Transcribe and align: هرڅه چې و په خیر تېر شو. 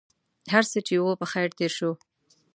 هرڅه 0.53 0.79
چې 0.87 0.95
و 1.03 1.19
په 1.21 1.25
خیر 1.31 1.49
تېر 1.57 1.71
شو. 1.77 1.91